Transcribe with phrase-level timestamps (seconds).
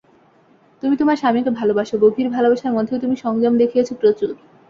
[0.83, 4.31] তুমি তোমার স্বামীকে ভালোবাসো, গভীর ভালোবাসার মধ্যেও তুমি সংযম দেখিয়েছ প্রচুর।